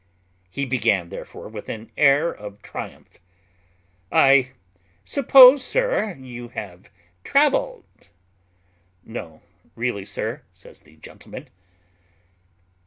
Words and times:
He 0.49 0.65
began 0.65 1.09
therefore 1.09 1.47
with 1.47 1.69
an 1.69 1.91
air 1.95 2.31
of 2.31 2.63
triumph: 2.63 3.19
"I 4.11 4.53
suppose, 5.05 5.63
sir, 5.63 6.15
you 6.19 6.47
have 6.47 6.89
travelled?" 7.23 8.09
"No, 9.03 9.43
really, 9.75 10.05
sir," 10.05 10.41
said 10.51 10.77
the 10.77 10.95
gentleman. 10.95 11.49